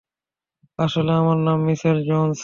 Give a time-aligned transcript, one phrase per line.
[0.79, 2.39] আসলে, আমার নাম মিচেল জোনস।